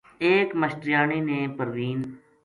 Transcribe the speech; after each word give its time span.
ایک 0.23 0.49
ماشٹریانی 0.61 1.19
نے 1.29 1.39
پروین 1.57 1.99